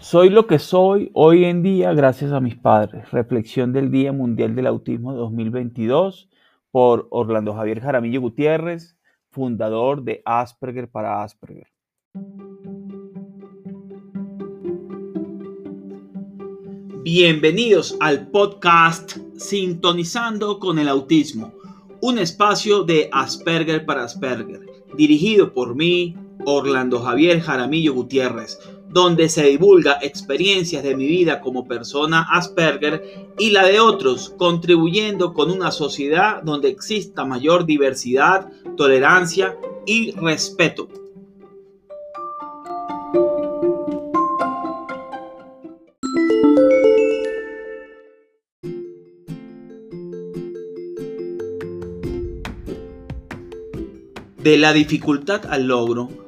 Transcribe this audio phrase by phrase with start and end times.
[0.00, 3.10] Soy lo que soy hoy en día gracias a mis padres.
[3.10, 6.28] Reflexión del Día Mundial del Autismo 2022
[6.70, 8.96] por Orlando Javier Jaramillo Gutiérrez,
[9.28, 11.66] fundador de Asperger para Asperger.
[17.02, 21.52] Bienvenidos al podcast Sintonizando con el Autismo,
[22.00, 24.60] un espacio de Asperger para Asperger,
[24.96, 28.60] dirigido por mí, Orlando Javier Jaramillo Gutiérrez
[28.90, 35.34] donde se divulga experiencias de mi vida como persona Asperger y la de otros, contribuyendo
[35.34, 39.56] con una sociedad donde exista mayor diversidad, tolerancia
[39.86, 40.88] y respeto.
[54.38, 56.27] De la dificultad al logro,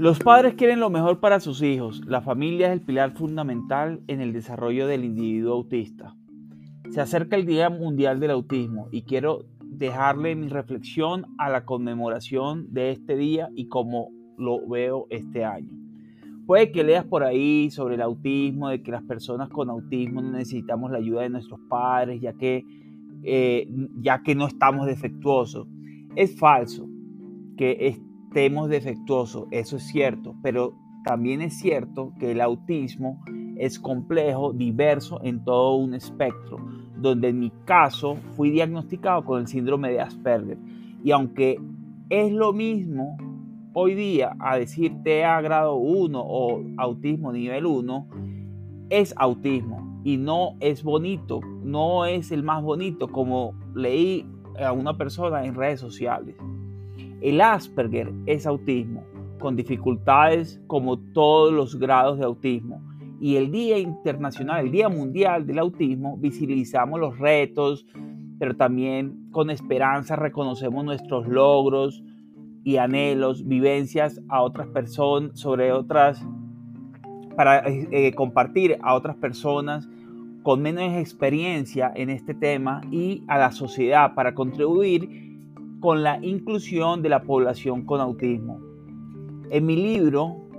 [0.00, 2.00] Los padres quieren lo mejor para sus hijos.
[2.06, 6.16] La familia es el pilar fundamental en el desarrollo del individuo autista.
[6.88, 12.72] Se acerca el Día Mundial del Autismo y quiero dejarle mi reflexión a la conmemoración
[12.72, 15.68] de este día y cómo lo veo este año.
[16.46, 20.90] Puede que leas por ahí sobre el autismo, de que las personas con autismo necesitamos
[20.90, 22.64] la ayuda de nuestros padres, ya que,
[23.22, 23.68] eh,
[24.00, 25.68] ya que no estamos defectuosos.
[26.16, 26.88] Es falso
[27.58, 30.72] que estemos defectuosos, eso es cierto, pero
[31.04, 33.20] también es cierto que el autismo
[33.56, 36.58] es complejo, diverso en todo un espectro,
[36.96, 40.58] donde en mi caso fui diagnosticado con el síndrome de Asperger.
[41.02, 41.60] Y aunque
[42.08, 43.18] es lo mismo
[43.72, 48.06] hoy día a decir TEA grado 1 o autismo nivel 1,
[48.90, 54.24] es autismo y no es bonito, no es el más bonito como leí
[54.64, 56.36] a una persona en redes sociales.
[57.20, 59.04] El Asperger es autismo,
[59.38, 62.82] con dificultades como todos los grados de autismo.
[63.20, 67.86] Y el Día Internacional, el Día Mundial del Autismo, visibilizamos los retos,
[68.38, 72.02] pero también con esperanza reconocemos nuestros logros
[72.64, 76.26] y anhelos, vivencias a otras personas, sobre otras,
[77.36, 79.86] para eh, compartir a otras personas
[80.42, 85.29] con menos experiencia en este tema y a la sociedad para contribuir
[85.80, 88.60] con la inclusión de la población con autismo.
[89.50, 90.50] En mi libro,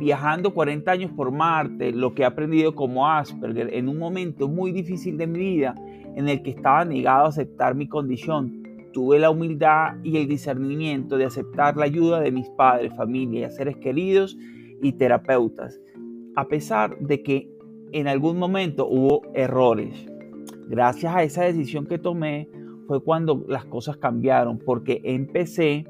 [0.00, 4.72] Viajando 40 años por Marte, lo que he aprendido como Asperger en un momento muy
[4.72, 5.74] difícil de mi vida
[6.16, 8.62] en el que estaba negado a aceptar mi condición,
[8.94, 13.76] tuve la humildad y el discernimiento de aceptar la ayuda de mis padres, familia, seres
[13.76, 14.38] queridos
[14.80, 15.78] y terapeutas,
[16.34, 17.50] a pesar de que
[17.92, 20.06] en algún momento hubo errores.
[20.66, 22.48] Gracias a esa decisión que tomé,
[22.90, 25.86] fue cuando las cosas cambiaron, porque empecé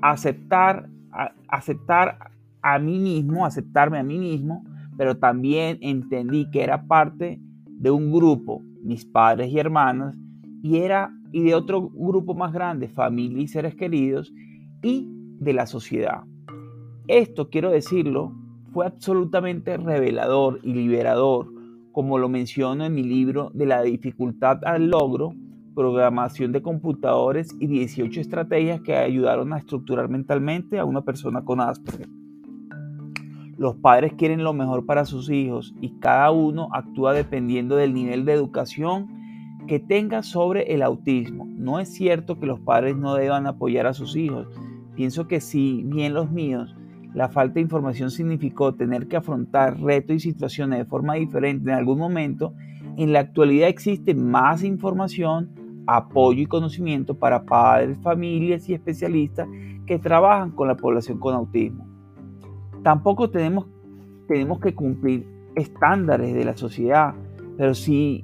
[0.00, 2.16] a aceptar, a aceptar
[2.62, 4.64] a mí mismo, aceptarme a mí mismo,
[4.96, 10.16] pero también entendí que era parte de un grupo, mis padres y hermanas,
[10.62, 14.32] y era y de otro grupo más grande, familia y seres queridos,
[14.82, 15.06] y
[15.40, 16.22] de la sociedad.
[17.08, 18.32] Esto, quiero decirlo,
[18.72, 21.52] fue absolutamente revelador y liberador,
[21.92, 25.34] como lo menciono en mi libro de la dificultad al logro,
[25.78, 31.60] programación de computadores y 18 estrategias que ayudaron a estructurar mentalmente a una persona con
[31.60, 32.08] Asperger.
[33.56, 38.24] Los padres quieren lo mejor para sus hijos y cada uno actúa dependiendo del nivel
[38.24, 39.06] de educación
[39.68, 41.46] que tenga sobre el autismo.
[41.48, 44.48] No es cierto que los padres no deban apoyar a sus hijos.
[44.96, 46.74] Pienso que si bien los míos,
[47.14, 51.76] la falta de información significó tener que afrontar retos y situaciones de forma diferente en
[51.76, 52.52] algún momento,
[52.96, 59.48] en la actualidad existe más información apoyo y conocimiento para padres, familias y especialistas
[59.86, 61.86] que trabajan con la población con autismo.
[62.82, 63.66] Tampoco tenemos,
[64.28, 65.26] tenemos que cumplir
[65.56, 67.14] estándares de la sociedad,
[67.56, 68.22] pero sí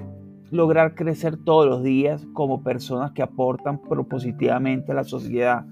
[0.51, 5.65] lograr crecer todos los días como personas que aportan propositivamente a la sociedad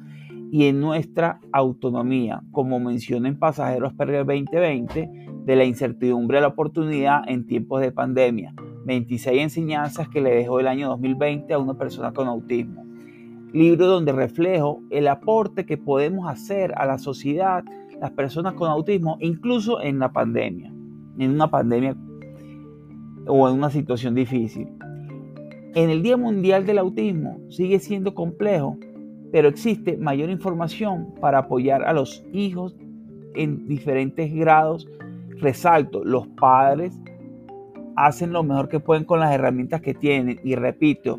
[0.50, 5.10] y en nuestra autonomía, como menciona en Pasajeros Asperger 2020,
[5.44, 8.54] de la incertidumbre a la oportunidad en tiempos de pandemia.
[8.84, 12.84] 26 enseñanzas que le dejó el año 2020 a una persona con autismo.
[13.52, 17.64] Libro donde reflejo el aporte que podemos hacer a la sociedad,
[18.00, 20.72] las personas con autismo, incluso en la pandemia,
[21.18, 21.96] en una pandemia
[23.26, 24.68] o en una situación difícil.
[25.74, 28.76] En el Día Mundial del Autismo sigue siendo complejo,
[29.30, 32.76] pero existe mayor información para apoyar a los hijos
[33.34, 34.88] en diferentes grados.
[35.40, 37.00] Resalto, los padres
[37.96, 41.18] hacen lo mejor que pueden con las herramientas que tienen y repito,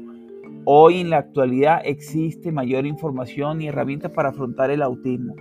[0.65, 5.35] hoy en la actualidad existe mayor información y herramientas para afrontar el autismo.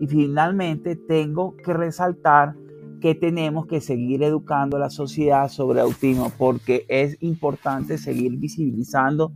[0.00, 2.54] Y finalmente tengo que resaltar
[3.00, 9.32] que tenemos que seguir educando a la sociedad sobre autismo porque es importante seguir visibilizando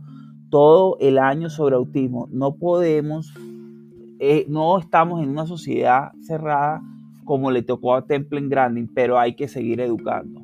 [0.49, 2.27] todo el año sobre autismo.
[2.31, 3.33] No podemos,
[4.19, 6.81] eh, no estamos en una sociedad cerrada
[7.25, 10.42] como le tocó a Temple Grandin, pero hay que seguir educando.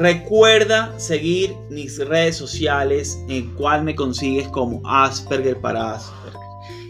[0.00, 6.40] Recuerda seguir mis redes sociales en cual me consigues como Asperger para Asperger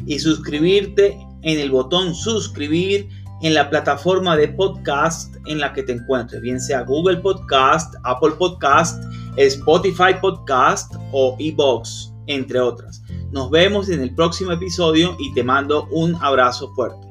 [0.07, 3.09] y suscribirte en el botón suscribir
[3.43, 8.35] en la plataforma de podcast en la que te encuentres, bien sea Google Podcast, Apple
[8.39, 9.03] Podcast,
[9.37, 13.03] Spotify Podcast o eBox, entre otras.
[13.33, 17.10] Nos vemos en el próximo episodio y te mando un abrazo fuerte.